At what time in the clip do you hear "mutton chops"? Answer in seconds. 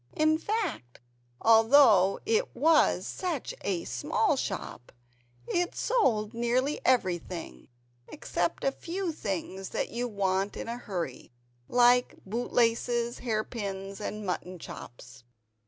14.25-15.23